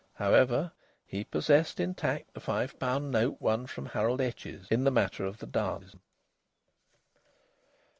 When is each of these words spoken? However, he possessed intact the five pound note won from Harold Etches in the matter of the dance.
However, 0.15 0.71
he 1.05 1.23
possessed 1.23 1.79
intact 1.79 2.33
the 2.33 2.39
five 2.39 2.79
pound 2.79 3.11
note 3.11 3.39
won 3.39 3.67
from 3.67 3.85
Harold 3.85 4.19
Etches 4.19 4.65
in 4.71 4.83
the 4.83 4.89
matter 4.89 5.25
of 5.27 5.37
the 5.37 5.45
dance. 5.45 5.93